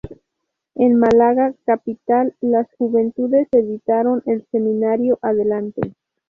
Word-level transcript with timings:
En 0.73 0.95
Málaga 0.95 1.53
capital 1.63 2.33
las 2.41 2.65
juventudes 2.79 3.47
editaron 3.51 4.23
el 4.25 4.43
semanario 4.51 5.19
"Adelante". 5.21 5.93